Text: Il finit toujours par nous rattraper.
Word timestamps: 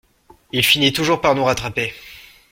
Il 0.51 0.65
finit 0.65 0.93
toujours 0.93 1.21
par 1.21 1.35
nous 1.35 1.43
rattraper. 1.43 1.93